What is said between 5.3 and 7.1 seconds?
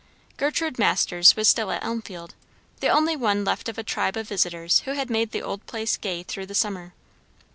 old place gay through the summer.